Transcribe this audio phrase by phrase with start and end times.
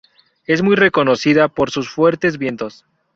[0.47, 2.87] Es muy reconocida por sus fuertes vientos.